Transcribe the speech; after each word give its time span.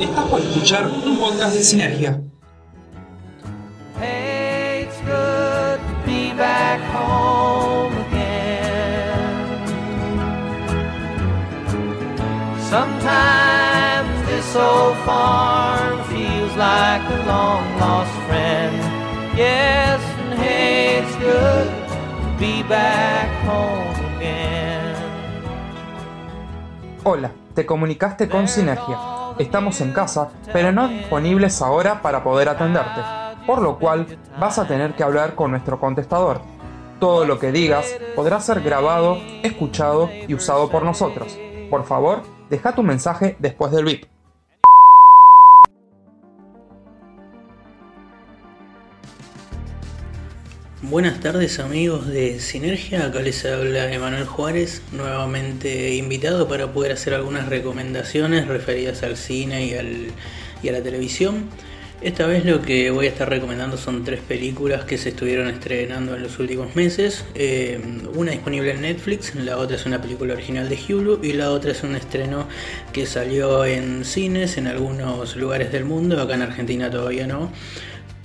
Estás 0.00 0.24
por 0.26 0.40
escuchar 0.40 0.86
un 0.86 1.16
podcast 1.18 1.54
de 1.54 1.62
Sinergia. 1.64 2.20
Hey, 3.98 4.82
it's 4.82 5.00
good 5.00 5.78
to 5.78 5.94
be 6.04 6.34
back 6.36 6.80
home 6.92 7.94
again. 8.08 9.56
Sometimes 12.68 14.26
this 14.28 14.54
old 14.54 14.96
farm 15.06 16.04
feels 16.10 16.54
like 16.56 17.02
a 17.08 17.24
long 17.26 17.64
lost 17.80 18.12
friend. 18.28 18.76
Yes, 19.34 20.00
and 20.20 20.38
hey, 20.38 20.98
it's 20.98 21.16
good 21.16 21.68
to 21.88 22.38
be 22.38 22.62
back 22.64 23.30
home 23.46 24.16
again. 24.18 24.94
Hola, 27.02 27.30
te 27.54 27.64
comunicaste 27.64 28.28
con 28.28 28.46
Sinergia. 28.46 29.15
Estamos 29.38 29.82
en 29.82 29.92
casa, 29.92 30.30
pero 30.50 30.72
no 30.72 30.88
disponibles 30.88 31.60
ahora 31.60 32.00
para 32.00 32.24
poder 32.24 32.48
atenderte, 32.48 33.02
por 33.46 33.60
lo 33.60 33.78
cual 33.78 34.06
vas 34.40 34.58
a 34.58 34.66
tener 34.66 34.94
que 34.94 35.02
hablar 35.02 35.34
con 35.34 35.50
nuestro 35.50 35.78
contestador. 35.78 36.40
Todo 37.00 37.26
lo 37.26 37.38
que 37.38 37.52
digas 37.52 37.94
podrá 38.14 38.40
ser 38.40 38.62
grabado, 38.62 39.18
escuchado 39.42 40.08
y 40.26 40.32
usado 40.32 40.70
por 40.70 40.84
nosotros. 40.84 41.38
Por 41.68 41.84
favor, 41.84 42.22
deja 42.48 42.74
tu 42.74 42.82
mensaje 42.82 43.36
después 43.38 43.72
del 43.72 43.84
bip. 43.84 44.04
Buenas 50.82 51.20
tardes 51.20 51.58
amigos 51.58 52.06
de 52.06 52.38
Sinergia, 52.38 53.06
acá 53.06 53.20
les 53.22 53.44
habla 53.46 53.90
Emanuel 53.92 54.24
Juárez, 54.26 54.82
nuevamente 54.92 55.94
invitado 55.94 56.48
para 56.48 56.72
poder 56.72 56.92
hacer 56.92 57.14
algunas 57.14 57.48
recomendaciones 57.48 58.46
referidas 58.46 59.02
al 59.02 59.16
cine 59.16 59.66
y, 59.66 59.74
al- 59.74 60.08
y 60.62 60.68
a 60.68 60.72
la 60.72 60.82
televisión. 60.82 61.44
Esta 62.02 62.26
vez 62.26 62.44
lo 62.44 62.60
que 62.60 62.90
voy 62.90 63.06
a 63.06 63.08
estar 63.08 63.28
recomendando 63.28 63.78
son 63.78 64.04
tres 64.04 64.20
películas 64.20 64.84
que 64.84 64.98
se 64.98 65.08
estuvieron 65.08 65.48
estrenando 65.48 66.14
en 66.14 66.22
los 66.22 66.38
últimos 66.38 66.76
meses. 66.76 67.24
Eh, 67.34 67.80
una 68.14 68.32
disponible 68.32 68.72
en 68.72 68.82
Netflix, 68.82 69.34
la 69.34 69.56
otra 69.56 69.76
es 69.76 69.86
una 69.86 70.02
película 70.02 70.34
original 70.34 70.68
de 70.68 70.76
Hulu 70.76 71.20
y 71.22 71.32
la 71.32 71.52
otra 71.52 71.72
es 71.72 71.82
un 71.84 71.96
estreno 71.96 72.46
que 72.92 73.06
salió 73.06 73.64
en 73.64 74.04
cines 74.04 74.58
en 74.58 74.66
algunos 74.66 75.36
lugares 75.36 75.72
del 75.72 75.86
mundo, 75.86 76.20
acá 76.20 76.34
en 76.34 76.42
Argentina 76.42 76.90
todavía 76.90 77.26
no. 77.26 77.50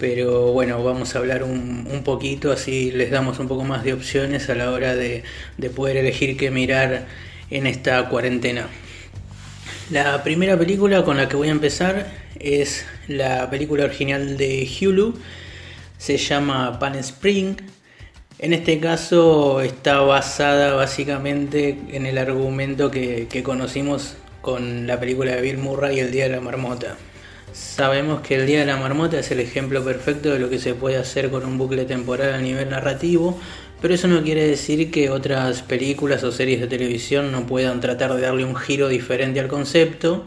Pero 0.01 0.51
bueno, 0.51 0.83
vamos 0.83 1.13
a 1.13 1.19
hablar 1.19 1.43
un, 1.43 2.01
poquito, 2.03 2.51
así 2.51 2.89
les 2.89 3.11
damos 3.11 3.37
un 3.37 3.47
poco 3.47 3.63
más 3.63 3.83
de 3.83 3.93
opciones 3.93 4.49
a 4.49 4.55
la 4.55 4.71
hora 4.71 4.95
de, 4.95 5.21
de 5.59 5.69
poder 5.69 5.95
elegir 5.95 6.37
qué 6.37 6.49
mirar 6.49 7.05
en 7.51 7.67
esta 7.67 8.09
cuarentena. 8.09 8.67
La 9.91 10.23
primera 10.23 10.57
película 10.57 11.03
con 11.05 11.17
la 11.17 11.29
que 11.29 11.35
voy 11.35 11.49
a 11.49 11.51
empezar 11.51 12.11
es 12.39 12.83
la 13.07 13.47
película 13.51 13.83
original 13.83 14.37
de 14.37 14.67
Hulu, 14.81 15.13
se 15.99 16.17
llama 16.17 16.79
Pan 16.79 16.95
Spring. 16.95 17.57
En 18.39 18.53
este 18.53 18.79
caso 18.79 19.61
está 19.61 19.99
basada 19.99 20.73
básicamente 20.73 21.77
en 21.91 22.07
el 22.07 22.17
argumento 22.17 22.89
que, 22.89 23.27
conocimos 23.45 24.15
con 24.41 24.87
la 24.87 24.99
película 24.99 25.35
de 25.35 25.41
Bill 25.41 25.59
Murray, 25.59 25.99
El 25.99 26.11
Día 26.11 26.23
de 26.23 26.31
la 26.31 26.41
Marmota. 26.41 26.97
Sabemos 27.53 28.21
que 28.21 28.35
el 28.35 28.47
Día 28.47 28.59
de 28.59 28.65
la 28.65 28.77
Marmota 28.77 29.19
es 29.19 29.29
el 29.31 29.41
ejemplo 29.41 29.83
perfecto 29.83 30.29
de 30.31 30.39
lo 30.39 30.49
que 30.49 30.57
se 30.57 30.73
puede 30.73 30.95
hacer 30.95 31.29
con 31.29 31.45
un 31.45 31.57
bucle 31.57 31.83
temporal 31.83 32.33
a 32.33 32.37
nivel 32.37 32.69
narrativo, 32.69 33.37
pero 33.81 33.93
eso 33.93 34.07
no 34.07 34.23
quiere 34.23 34.47
decir 34.47 34.89
que 34.89 35.09
otras 35.09 35.61
películas 35.61 36.23
o 36.23 36.31
series 36.31 36.61
de 36.61 36.67
televisión 36.67 37.31
no 37.31 37.45
puedan 37.45 37.81
tratar 37.81 38.13
de 38.13 38.21
darle 38.21 38.45
un 38.45 38.55
giro 38.55 38.87
diferente 38.87 39.41
al 39.41 39.49
concepto. 39.49 40.23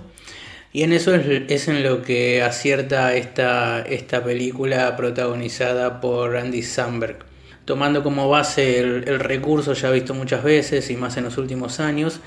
Y 0.71 0.83
en 0.83 0.93
eso 0.93 1.15
es, 1.15 1.69
en 1.69 1.83
lo 1.83 2.03
que 2.03 2.43
acierta 2.43 3.15
esta, 3.15 3.81
esta 3.83 4.23
película 4.23 4.95
protagonizada 4.97 6.01
por 6.01 6.37
Andy 6.37 6.63
Samberg. 6.63 7.19
Tomando 7.65 8.03
como 8.03 8.29
base 8.29 8.81
el 8.81 9.21
recurso 9.21 9.73
ya 9.73 9.91
visto 9.91 10.13
muchas 10.13 10.43
veces 10.43 10.91
y 10.91 10.97
más 10.97 11.17
en 11.17 11.25
los 11.25 11.39
últimos 11.39 11.81
años, 11.81 12.21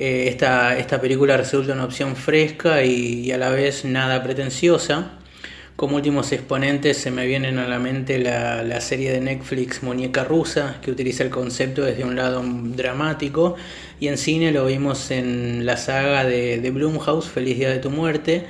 eh, 0.00 0.28
esta, 0.28 0.78
esta 0.78 1.00
película 1.00 1.36
resulta 1.36 1.72
una 1.72 1.84
opción 1.84 2.14
fresca 2.14 2.84
y, 2.84 3.32
a 3.32 3.38
la 3.38 3.50
vez 3.50 3.84
nada 3.84 4.22
pretenciosa. 4.22 5.18
Como 5.74 5.96
últimos 5.96 6.30
exponentes 6.32 6.96
se 6.96 7.10
me 7.10 7.26
vienen 7.26 7.58
a 7.58 7.66
la 7.66 7.78
mente 7.78 8.18
la, 8.18 8.62
la 8.62 8.80
serie 8.80 9.12
de 9.12 9.20
Netflix 9.20 9.82
Muñeca 9.82 10.22
Rusa, 10.24 10.78
que 10.82 10.92
utiliza 10.92 11.24
el 11.24 11.30
concepto 11.30 11.84
desde 11.84 12.04
un 12.04 12.14
lado 12.14 12.42
dramático, 12.44 13.56
y 13.98 14.06
en 14.06 14.18
cine 14.18 14.52
lo 14.52 14.66
vimos 14.66 15.10
en 15.10 15.66
la 15.66 15.76
saga 15.76 16.24
de, 16.24 16.60
de 16.60 16.70
Blumhouse, 16.70 17.28
Feliz 17.28 17.58
Día 17.58 17.70
de 17.70 17.78
tu 17.78 17.90
Muerte, 17.90 18.44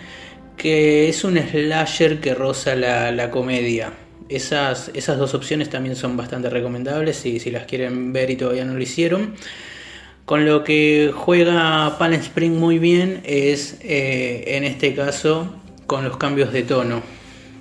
que 0.57 1.09
es 1.09 1.25
un 1.25 1.39
slasher 1.39 2.21
que 2.21 2.35
roza 2.35 2.75
la, 2.75 3.11
la 3.11 3.31
comedia. 3.31 3.93
Esas, 4.29 4.91
esas 4.93 5.17
dos 5.17 5.33
opciones 5.33 5.71
también 5.71 5.97
son 5.97 6.15
bastante 6.15 6.51
recomendables 6.51 7.17
si, 7.17 7.41
si 7.41 7.51
las 7.51 7.65
quieren 7.65 8.13
ver 8.13 8.29
y 8.29 8.37
todavía 8.37 8.67
no 8.67 8.75
lo 8.75 8.83
hicieron. 8.83 9.35
Con 10.29 10.45
lo 10.45 10.63
que 10.63 11.11
juega 11.17 11.97
Palm 11.99 12.13
Spring 12.13 12.53
muy 12.53 12.79
bien 12.79 13.23
es, 13.25 13.79
eh, 13.81 14.45
en 14.49 14.65
este 14.65 14.95
caso, 14.95 15.55
con 15.87 16.05
los 16.05 16.19
cambios 16.19 16.53
de 16.53 16.65
tono. 16.65 17.01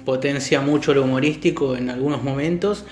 Potencia 0.03 0.59
mucho 0.59 0.93
lo 0.93 1.03
humorístico 1.03 1.77
en 1.77 1.89
algunos 1.89 2.23
momentos, 2.23 2.83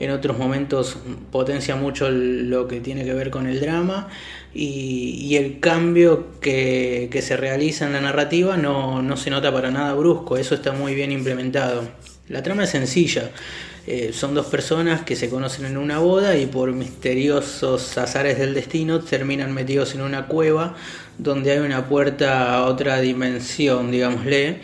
en 0.00 0.10
otros 0.10 0.36
momentos 0.36 0.98
potencia 1.30 1.76
mucho 1.76 2.10
lo 2.10 2.66
que 2.66 2.80
tiene 2.80 3.04
que 3.04 3.14
ver 3.14 3.30
con 3.30 3.46
el 3.46 3.60
drama 3.60 4.08
y, 4.52 5.36
el 5.36 5.60
cambio 5.60 6.40
que, 6.40 7.08
que 7.12 7.22
se 7.22 7.36
realiza 7.36 7.86
en 7.86 7.92
la 7.92 8.00
narrativa 8.00 8.56
no, 8.56 9.00
no 9.00 9.16
se 9.16 9.30
nota 9.30 9.52
para 9.52 9.70
nada 9.70 9.94
brusco, 9.94 10.38
eso 10.38 10.56
está 10.56 10.72
muy 10.72 10.96
bien 10.96 11.12
implementado. 11.12 11.88
La 12.28 12.42
trama 12.42 12.64
es 12.64 12.70
sencilla. 12.70 13.30
Eh, 13.86 14.12
son 14.12 14.34
dos 14.34 14.46
personas 14.46 15.02
que 15.02 15.16
se 15.16 15.28
conocen 15.30 15.66
en 15.66 15.76
una 15.76 15.98
boda 15.98 16.36
y 16.36 16.46
por 16.46 16.72
misteriosos 16.72 17.96
azares 17.98 18.38
del 18.38 18.54
destino 18.54 19.00
terminan 19.00 19.52
metidos 19.52 19.94
en 19.94 20.02
una 20.02 20.26
cueva 20.26 20.76
donde 21.18 21.52
hay 21.52 21.58
una 21.58 21.88
puerta 21.88 22.54
a 22.54 22.64
otra 22.66 23.00
dimensión, 23.00 23.90
digámosle. 23.90 24.60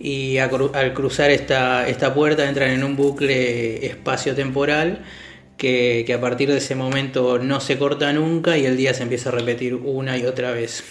Y 0.00 0.38
al 0.38 0.92
cruzar 0.92 1.30
esta, 1.30 1.88
esta 1.88 2.12
puerta 2.14 2.48
entran 2.48 2.70
en 2.70 2.84
un 2.84 2.96
bucle 2.96 3.86
espacio-temporal 3.86 5.04
que 5.56 6.12
a 6.14 6.20
partir 6.20 6.50
de 6.50 6.58
ese 6.58 6.74
momento 6.74 7.38
no 7.38 7.60
se 7.60 7.78
corta 7.78 8.12
nunca 8.12 8.58
y 8.58 8.66
el 8.66 8.76
día 8.76 8.92
se 8.92 9.04
empieza 9.04 9.30
a 9.30 9.32
repetir 9.32 9.74
una 9.74 10.18
y 10.18 10.26
otra 10.26 10.50
vez. 10.50 10.84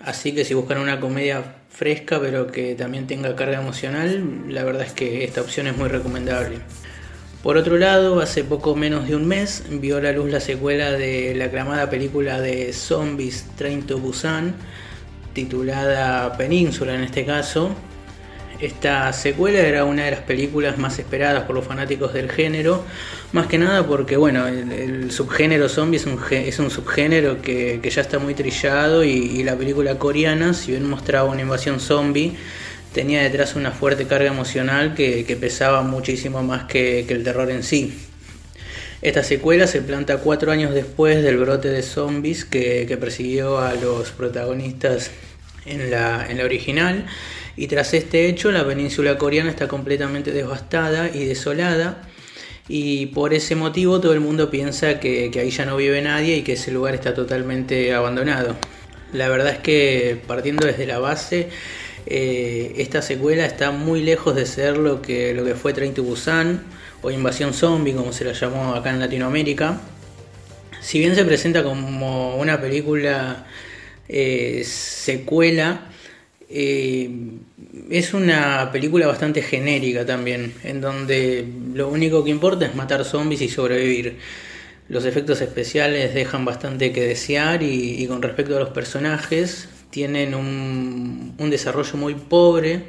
Así 0.00 0.32
que 0.32 0.44
si 0.44 0.54
buscan 0.54 0.78
una 0.78 1.00
comedia 1.00 1.42
fresca 1.70 2.20
pero 2.20 2.46
que 2.46 2.74
también 2.74 3.06
tenga 3.06 3.34
carga 3.36 3.60
emocional, 3.60 4.44
la 4.48 4.64
verdad 4.64 4.86
es 4.86 4.92
que 4.92 5.24
esta 5.24 5.40
opción 5.40 5.66
es 5.66 5.76
muy 5.76 5.88
recomendable. 5.88 6.58
Por 7.42 7.56
otro 7.56 7.78
lado, 7.78 8.20
hace 8.20 8.42
poco 8.42 8.74
menos 8.74 9.06
de 9.06 9.14
un 9.14 9.28
mes 9.28 9.62
vio 9.70 9.98
a 9.98 10.00
la 10.00 10.10
luz 10.10 10.28
la 10.28 10.40
secuela 10.40 10.90
de 10.90 11.34
la 11.36 11.44
aclamada 11.44 11.88
película 11.88 12.40
de 12.40 12.72
Zombies 12.72 13.46
Train 13.56 13.86
to 13.86 13.98
Busan, 13.98 14.56
titulada 15.34 16.36
Península 16.36 16.96
en 16.96 17.04
este 17.04 17.24
caso. 17.24 17.70
Esta 18.58 19.12
secuela 19.12 19.60
era 19.60 19.84
una 19.84 20.06
de 20.06 20.10
las 20.10 20.20
películas 20.20 20.78
más 20.78 20.98
esperadas 20.98 21.44
por 21.44 21.54
los 21.54 21.64
fanáticos 21.64 22.12
del 22.12 22.28
género, 22.28 22.82
más 23.30 23.46
que 23.46 23.56
nada 23.56 23.86
porque 23.86 24.16
bueno, 24.16 24.48
el, 24.48 25.12
subgénero 25.12 25.68
zombie 25.68 25.98
es 25.98 26.06
un, 26.06 26.18
es 26.32 26.58
un 26.58 26.72
subgénero 26.72 27.40
que, 27.40 27.78
que 27.80 27.90
ya 27.90 28.02
está 28.02 28.18
muy 28.18 28.34
trillado 28.34 29.04
y, 29.04 29.10
y 29.10 29.44
la 29.44 29.54
película 29.54 29.96
coreana, 29.96 30.54
si 30.54 30.72
bien 30.72 30.90
mostraba 30.90 31.30
una 31.30 31.42
invasión 31.42 31.78
zombie, 31.78 32.36
tenía 32.98 33.22
detrás 33.22 33.54
una 33.54 33.70
fuerte 33.70 34.08
carga 34.08 34.26
emocional 34.26 34.96
que, 34.96 35.38
pesaba 35.40 35.82
muchísimo 35.82 36.42
más 36.42 36.64
que, 36.64 37.06
el 37.08 37.22
terror 37.22 37.48
en 37.48 37.62
sí. 37.62 37.96
Esta 39.02 39.22
secuela 39.22 39.68
se 39.68 39.82
planta 39.82 40.16
cuatro 40.16 40.50
años 40.50 40.74
después 40.74 41.22
del 41.22 41.36
brote 41.36 41.68
de 41.68 41.82
zombies 41.82 42.44
que, 42.44 42.98
persiguió 42.98 43.60
a 43.60 43.74
los 43.74 44.10
protagonistas 44.10 45.12
en 45.64 45.92
la, 45.92 46.26
en 46.28 46.38
la 46.38 46.44
original 46.44 47.06
y 47.56 47.68
tras 47.68 47.94
este 47.94 48.26
hecho 48.26 48.50
la 48.50 48.66
península 48.66 49.16
coreana 49.16 49.50
está 49.50 49.68
completamente 49.68 50.32
devastada 50.32 51.08
y 51.08 51.24
desolada 51.24 52.02
y 52.66 53.06
por 53.06 53.32
ese 53.32 53.54
motivo 53.54 54.00
todo 54.00 54.12
el 54.12 54.20
mundo 54.20 54.50
piensa 54.50 54.98
que, 54.98 55.30
que 55.30 55.38
ahí 55.38 55.50
ya 55.50 55.66
no 55.66 55.76
vive 55.76 56.02
nadie 56.02 56.38
y 56.38 56.42
que 56.42 56.54
ese 56.54 56.72
lugar 56.72 56.96
está 56.96 57.14
totalmente 57.14 57.94
abandonado. 57.94 58.56
La 59.12 59.28
verdad 59.28 59.52
es 59.52 59.58
que 59.58 60.20
partiendo 60.26 60.66
desde 60.66 60.84
la 60.84 60.98
base 60.98 61.48
eh, 62.10 62.72
esta 62.78 63.02
secuela 63.02 63.44
está 63.44 63.70
muy 63.70 64.00
lejos 64.02 64.34
de 64.34 64.46
ser 64.46 64.78
lo 64.78 65.02
que, 65.02 65.34
lo 65.34 65.44
que 65.44 65.54
fue 65.54 65.74
Train 65.74 65.92
to 65.92 66.02
Busan 66.02 66.62
o 67.02 67.10
Invasión 67.10 67.52
Zombie, 67.52 67.92
como 67.92 68.14
se 68.14 68.24
la 68.24 68.32
llamó 68.32 68.74
acá 68.74 68.88
en 68.88 68.98
Latinoamérica. 68.98 69.78
Si 70.80 70.98
bien 71.00 71.14
se 71.14 71.26
presenta 71.26 71.62
como 71.62 72.38
una 72.38 72.62
película 72.62 73.44
eh, 74.08 74.62
secuela, 74.64 75.90
eh, 76.48 77.10
es 77.90 78.14
una 78.14 78.70
película 78.72 79.06
bastante 79.06 79.42
genérica 79.42 80.06
también, 80.06 80.54
en 80.64 80.80
donde 80.80 81.46
lo 81.74 81.90
único 81.90 82.24
que 82.24 82.30
importa 82.30 82.64
es 82.64 82.74
matar 82.74 83.04
zombies 83.04 83.42
y 83.42 83.50
sobrevivir. 83.50 84.16
Los 84.88 85.04
efectos 85.04 85.42
especiales 85.42 86.14
dejan 86.14 86.46
bastante 86.46 86.90
que 86.90 87.02
desear 87.02 87.62
y, 87.62 88.02
y 88.02 88.06
con 88.06 88.22
respecto 88.22 88.56
a 88.56 88.60
los 88.60 88.70
personajes, 88.70 89.68
tienen 89.90 90.34
un, 90.34 91.34
un 91.38 91.50
desarrollo 91.50 91.96
muy 91.96 92.14
pobre. 92.14 92.84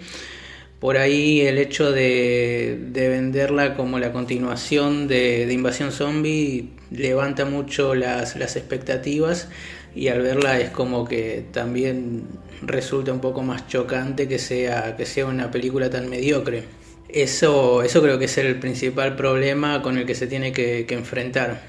Por 0.80 0.98
ahí 0.98 1.42
el 1.42 1.58
hecho 1.58 1.92
de, 1.92 2.80
de 2.92 3.10
venderla 3.10 3.76
como 3.76 4.00
la 4.00 4.14
continuación 4.14 5.08
de, 5.08 5.46
de, 5.46 5.54
Invasión 5.54 5.92
Zombie 5.92 6.70
levanta 6.90 7.44
mucho 7.44 7.96
las, 7.96 8.38
las 8.38 8.56
expectativas 8.56 9.50
y 9.94 10.08
al 10.08 10.22
verla 10.22 10.60
es 10.60 10.70
como 10.70 11.06
que 11.06 11.44
también 11.52 12.24
resulta 12.62 13.12
un 13.12 13.20
poco 13.20 13.42
más 13.44 13.68
chocante 13.68 14.30
que 14.30 14.40
sea, 14.40 14.96
que 14.96 15.06
sea 15.06 15.26
una 15.26 15.52
película 15.52 15.90
tan 15.90 16.10
mediocre. 16.10 16.64
Eso, 17.10 17.84
eso 17.84 18.02
creo 18.02 18.18
que 18.18 18.26
es 18.26 18.38
el 18.38 18.58
principal 18.60 19.16
problema 19.18 19.82
con 19.82 19.98
el 19.98 20.06
que 20.06 20.16
se 20.16 20.28
tiene 20.28 20.54
que, 20.54 20.86
que 20.88 20.94
enfrentar. 20.94 21.62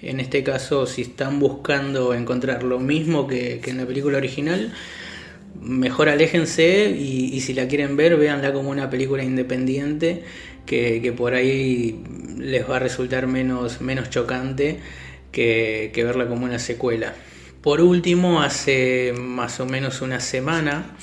En 0.00 0.20
este 0.20 0.44
caso, 0.44 0.86
si 0.86 1.02
están 1.02 1.40
buscando 1.40 2.14
encontrar 2.14 2.62
lo 2.62 2.78
mismo 2.78 3.26
que, 3.26 3.60
en 3.64 3.78
la 3.78 3.86
película 3.86 4.18
original, 4.18 4.72
mejor 5.60 6.08
aléjense 6.08 6.90
y, 6.90 7.40
si 7.40 7.52
la 7.52 7.66
quieren 7.66 7.96
ver, 7.96 8.16
véanla 8.16 8.52
como 8.52 8.70
una 8.70 8.90
película 8.90 9.24
independiente 9.24 10.22
que, 10.66 11.12
por 11.16 11.34
ahí 11.34 12.00
les 12.38 12.68
va 12.68 12.76
a 12.76 12.78
resultar 12.78 13.26
menos, 13.26 13.80
menos 13.80 14.08
chocante 14.10 14.78
que, 15.32 15.90
que, 15.92 16.04
verla 16.04 16.28
como 16.28 16.44
una 16.44 16.60
secuela. 16.60 17.14
Por 17.60 17.80
último, 17.80 18.40
hace 18.40 19.12
más 19.18 19.58
o 19.58 19.66
menos 19.66 20.00
una 20.00 20.20
semana 20.20 20.96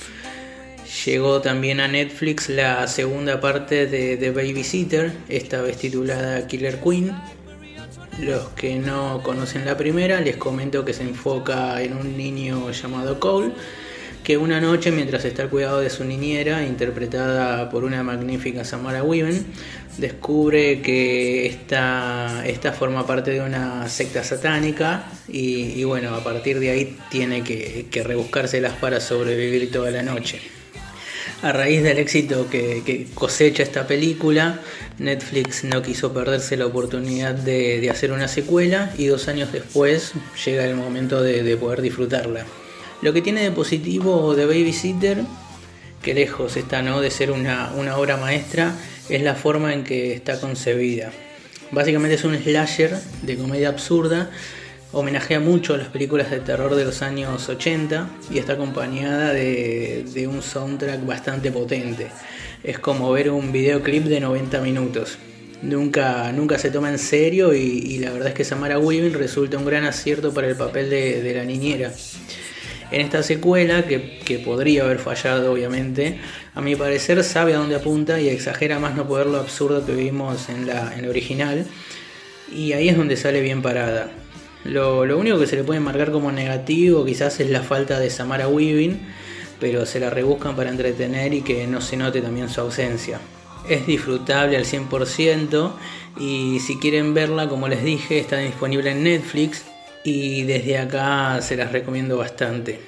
llegó 1.06 1.42
también 1.42 1.82
a 1.82 1.90
Netflix 1.90 2.48
la 2.48 2.88
segunda 2.88 3.42
parte 3.42 3.88
de, 3.88 4.16
de 4.16 4.32
Babysitter, 4.32 5.12
esta 5.28 5.62
vez 5.62 5.78
titulada 5.78 6.48
Killer 6.48 6.80
Queen. 6.80 7.12
Los 8.20 8.50
que 8.50 8.76
no 8.78 9.22
conocen 9.24 9.66
la 9.66 9.76
primera, 9.76 10.22
les 10.22 10.38
comento 10.38 10.86
que 10.86 10.94
se 10.94 11.04
enfoca 11.04 11.82
en 11.82 11.98
un 11.98 12.18
niño 12.18 12.72
llamado 12.72 13.20
Cole 13.20 13.52
que 14.26 14.38
una 14.38 14.60
noche, 14.60 14.92
mientras 14.92 15.24
está 15.24 15.44
al 15.44 15.50
cuidado 15.50 15.80
de 15.82 15.92
su 15.92 16.04
niñera, 16.04 16.66
interpretada 16.66 17.70
por 17.70 17.84
una 17.84 18.02
magnífica 18.02 18.66
Samara 18.66 19.04
Weaven, 19.04 19.46
descubre 20.00 20.82
que 20.82 21.46
esta, 21.46 22.44
esta 22.48 22.74
forma 22.74 23.06
parte 23.06 23.30
de 23.32 23.42
una 23.42 23.88
secta 23.88 24.24
satánica 24.24 25.06
y, 25.28 25.84
bueno, 25.84 26.16
a 26.16 26.24
partir 26.24 26.60
de 26.60 26.72
ahí 26.72 26.98
tiene 27.12 27.44
que, 27.44 27.86
que, 27.92 28.02
rebuscárselas 28.02 28.74
para 28.74 29.00
sobrevivir 29.00 29.72
toda 29.72 29.92
la 29.92 30.02
noche. 30.02 30.42
A 31.46 31.52
raíz 31.52 31.84
del 31.84 32.00
éxito 32.00 32.50
que, 32.50 33.06
cosecha 33.14 33.62
esta 33.62 33.86
película, 33.86 34.62
Netflix 34.98 35.64
no 35.64 35.84
quiso 35.84 36.12
perderse 36.12 36.58
la 36.58 36.66
oportunidad 36.66 37.36
de, 37.36 37.88
hacer 37.92 38.12
una 38.12 38.28
secuela 38.28 38.92
y 38.98 39.06
dos 39.06 39.28
años 39.28 39.52
después 39.52 40.14
llega 40.44 40.66
el 40.66 40.76
momento 40.76 41.22
de, 41.22 41.44
de 41.44 41.56
poder 41.56 41.84
disfrutarla. 41.84 42.48
Lo 43.04 43.14
que 43.14 43.22
tiene 43.22 43.44
de 43.44 43.52
positivo 43.52 44.34
de 44.34 44.48
Babysitter, 44.48 45.20
que 46.02 46.16
lejos 46.16 46.58
está 46.58 46.82
¿no? 46.82 47.00
de 47.00 47.12
ser 47.12 47.30
una, 47.30 47.72
obra 47.96 48.18
maestra, 48.18 48.74
es 49.08 49.22
la 49.22 49.36
forma 49.36 49.72
en 49.72 49.84
que 49.84 50.16
está 50.16 50.40
concebida. 50.40 51.12
Básicamente 51.70 52.16
es 52.16 52.24
un 52.24 52.36
slasher 52.36 52.98
de 53.22 53.38
comedia 53.38 53.70
absurda, 53.70 54.32
homenajea 54.92 55.40
mucho 55.40 55.74
a 55.74 55.78
las 55.78 55.88
películas 55.90 56.32
de 56.32 56.40
terror 56.40 56.76
de 56.76 56.86
los 56.86 57.02
años 57.02 57.50
80 57.50 58.10
y 58.32 58.38
está 58.38 58.54
acompañada 58.54 59.34
de, 59.34 60.28
un 60.30 60.42
soundtrack 60.42 61.06
bastante 61.06 61.52
potente. 61.52 62.08
Es 62.64 62.80
como 62.80 63.12
ver 63.12 63.30
un 63.32 63.52
videoclip 63.52 64.06
de 64.06 64.20
90 64.20 64.62
minutos. 64.62 65.18
Nunca, 65.62 66.32
nunca 66.32 66.60
se 66.60 66.70
toma 66.70 66.90
en 66.90 67.00
serio 67.00 67.54
y, 67.54 67.98
la 68.00 68.12
verdad 68.12 68.30
es 68.30 68.34
que 68.34 68.44
Samara 68.44 68.78
Weaving 68.78 69.14
resulta 69.14 69.58
un 69.58 69.66
gran 69.66 69.86
acierto 69.86 70.34
para 70.34 70.48
el 70.48 70.56
papel 70.56 70.90
de, 70.90 71.34
la 71.36 71.44
niñera. 71.44 71.92
En 72.92 73.02
esta 73.02 73.24
secuela, 73.24 73.86
que, 73.88 74.40
podría 74.46 74.84
haber 74.84 75.00
fallado 75.00 75.52
obviamente, 75.52 76.20
a 76.54 76.62
mi 76.62 76.76
parecer 76.76 77.24
sabe 77.24 77.54
a 77.56 77.58
dónde 77.58 77.76
apunta 77.76 78.22
y 78.22 78.30
exagera 78.30 78.80
más 78.80 78.96
no 78.96 79.08
poder 79.08 79.28
lo 79.28 79.40
absurdo 79.40 79.86
que 79.86 79.94
vimos 79.94 80.50
en 80.50 80.68
la 80.68 80.94
original. 81.10 81.66
Y 82.54 82.74
ahí 82.74 82.90
es 82.90 82.98
donde 82.98 83.18
sale 83.18 83.42
bien 83.42 83.62
parada. 83.62 84.12
Lo, 84.66 85.06
lo, 85.06 85.18
único 85.18 85.40
que 85.40 85.48
se 85.48 85.56
le 85.56 85.64
puede 85.64 85.80
marcar 85.80 86.12
como 86.12 86.32
negativo 86.32 87.06
quizás 87.06 87.40
es 87.40 87.50
la 87.50 87.62
falta 87.62 88.00
de 88.00 88.10
Samara 88.10 88.48
Weaving, 88.48 89.00
pero 89.60 89.86
se 89.86 90.00
la 90.00 90.10
rebuscan 90.10 90.56
para 90.56 90.70
entretener 90.70 91.34
y 91.34 91.42
que 91.42 91.68
no 91.68 91.82
se 91.82 91.98
note 91.98 92.22
también 92.22 92.50
su 92.50 92.62
ausencia. 92.62 93.20
Es 93.70 93.86
disfrutable 93.88 94.58
al 94.58 94.66
100% 94.66 95.72
y 96.20 96.60
si 96.60 96.78
quieren 96.78 97.14
verla, 97.14 97.48
como 97.48 97.68
les 97.68 97.84
dije, 97.84 98.20
está 98.20 98.38
disponible 98.38 98.92
en 98.92 99.04
Netflix 99.04 99.64
y 100.04 100.44
desde 100.44 100.78
acá 100.78 101.42
se 101.42 101.56
las 101.56 101.72
recomiendo 101.72 102.18
bastante. 102.18 102.80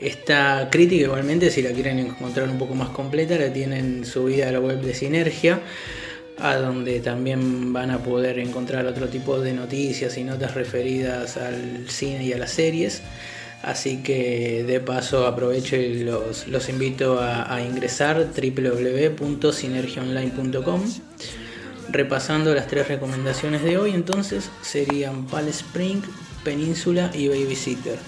Esta 0.00 0.68
crítica 0.70 1.04
igualmente, 1.04 1.50
si 1.50 1.60
la 1.60 1.72
quieren 1.72 1.98
encontrar 1.98 2.48
un 2.48 2.58
poco 2.58 2.74
más 2.74 2.90
completa, 2.90 3.36
la 3.36 3.52
tienen 3.52 4.06
subida 4.06 4.48
a 4.48 4.52
la 4.52 4.60
web 4.60 4.80
de 4.80 4.94
Sinergia, 4.94 5.60
a 6.40 6.56
donde 6.56 7.00
también 7.00 7.72
van 7.72 7.90
a 7.90 7.98
poder 7.98 8.38
encontrar 8.38 8.86
otro 8.86 9.08
tipo 9.08 9.40
de 9.40 9.52
noticias 9.52 10.16
y 10.16 10.22
notas 10.24 10.54
referidas 10.54 11.36
al 11.36 11.88
cine 11.88 12.24
y 12.24 12.32
a 12.32 12.38
las 12.38 12.52
series. 12.52 13.02
Así 13.62 14.02
que 14.02 14.64
de 14.64 14.80
paso 14.80 15.26
aprovecho 15.26 15.76
y 15.76 16.02
los, 16.02 16.48
los 16.48 16.70
invito 16.70 17.20
a, 17.20 17.60
ingresar 17.60 18.26
www.sinergiaonline.com 18.34 20.82
Repasando 21.90 22.54
las 22.54 22.68
tres 22.68 22.88
recomendaciones 22.88 23.62
de 23.64 23.76
hoy, 23.76 23.90
entonces 23.90 24.48
serían 24.62 25.26
Palm 25.26 25.48
Spring, 25.48 26.00
Península 26.44 27.10
y 27.12 27.28
Babysitter. 27.28 27.98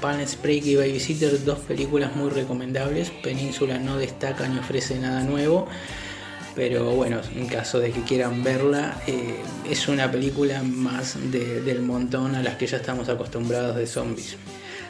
Palm 0.00 0.20
Spring 0.20 0.62
y 0.64 0.76
Babysitter, 0.76 1.44
dos 1.44 1.58
películas 1.58 2.16
muy 2.16 2.30
recomendables. 2.30 3.10
Península 3.10 3.78
no 3.78 3.98
destaca 3.98 4.48
ni 4.48 4.58
ofrece 4.58 4.98
nada 4.98 5.22
nuevo, 5.22 5.68
pero 6.56 6.90
bueno, 6.92 7.20
en 7.36 7.46
caso 7.46 7.78
de 7.78 7.92
que 7.92 8.00
quieran 8.00 8.42
verla, 8.42 9.00
eh, 9.06 9.36
es 9.70 9.86
una 9.88 10.10
película 10.10 10.62
más 10.62 11.16
de, 11.30 11.60
del 11.60 11.82
montón 11.82 12.34
a 12.34 12.42
las 12.42 12.56
que 12.56 12.66
ya 12.66 12.78
estamos 12.78 13.10
acostumbrados 13.10 13.76
de 13.76 13.86
zombies. 13.86 14.36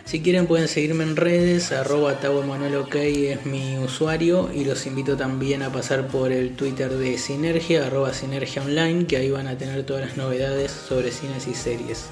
Si 0.04 0.22
quieren 0.22 0.46
pueden 0.46 0.68
seguirme 0.68 1.02
en 1.02 1.16
redes, 1.16 1.72
arroba 1.72 2.12
OK 2.12 2.94
es 2.94 3.44
mi 3.44 3.76
usuario 3.78 4.48
y 4.54 4.64
los 4.64 4.86
invito 4.86 5.16
también 5.16 5.64
a 5.64 5.72
pasar 5.72 6.06
por 6.06 6.30
el 6.30 6.54
Twitter 6.54 6.92
de 6.92 7.18
Sinergia, 7.18 7.84
arroba 7.84 8.14
Sinergia 8.14 8.62
Online, 8.62 9.06
que 9.06 9.16
ahí 9.16 9.32
van 9.32 9.48
a 9.48 9.58
tener 9.58 9.82
todas 9.84 10.06
las 10.06 10.16
novedades 10.16 10.70
sobre 10.70 11.10
cines 11.10 11.48
y 11.48 11.54
series. 11.54 12.06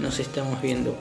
Nos 0.00 0.18
estamos 0.18 0.60
viendo. 0.60 0.98